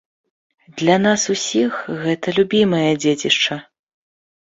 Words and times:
Для 0.81 0.95
нас 1.03 1.21
усіх 1.35 1.71
гэта 2.03 2.37
любімае 2.41 2.91
дзецішча. 3.07 3.63